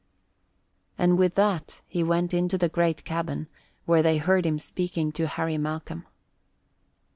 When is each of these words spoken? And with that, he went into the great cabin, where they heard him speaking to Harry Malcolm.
And 0.97 1.15
with 1.15 1.35
that, 1.35 1.81
he 1.87 2.01
went 2.03 2.33
into 2.33 2.57
the 2.57 2.69
great 2.69 3.05
cabin, 3.05 3.47
where 3.85 4.01
they 4.01 4.17
heard 4.17 4.47
him 4.47 4.57
speaking 4.57 5.11
to 5.11 5.27
Harry 5.27 5.59
Malcolm. 5.59 6.07